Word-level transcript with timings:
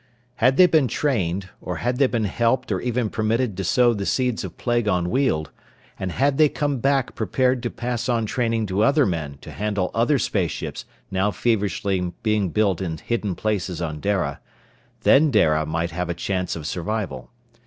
Had 0.37 0.57
they 0.57 0.65
been 0.65 0.87
trained, 0.87 1.49
and 1.63 1.77
had 1.77 1.97
they 1.97 2.07
been 2.07 2.23
helped 2.25 2.71
or 2.71 2.81
even 2.81 3.07
permitted 3.11 3.55
to 3.55 3.63
sow 3.63 3.93
the 3.93 4.07
seeds 4.07 4.43
of 4.43 4.57
plague 4.57 4.87
on 4.87 5.11
Weald, 5.11 5.51
and 5.99 6.11
had 6.13 6.39
they 6.39 6.49
come 6.49 6.79
back 6.79 7.13
prepared 7.13 7.61
to 7.61 7.69
pass 7.69 8.09
on 8.09 8.25
training 8.25 8.65
to 8.65 8.81
other 8.81 9.05
men 9.05 9.37
to 9.41 9.51
handle 9.51 9.91
other 9.93 10.17
space 10.17 10.49
ships 10.49 10.85
now 11.11 11.29
feverishly 11.29 12.13
being 12.23 12.49
built 12.49 12.81
in 12.81 12.97
hidden 12.97 13.35
places 13.35 13.79
on 13.79 13.99
Dara, 13.99 14.39
then 15.01 15.29
Dara 15.29 15.67
might 15.67 15.91
have 15.91 16.09
a 16.09 16.15
chance 16.15 16.55
of 16.55 16.65
survival. 16.65 17.29